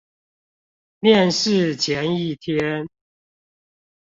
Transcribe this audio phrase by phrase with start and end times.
[0.99, 2.89] 面試前一天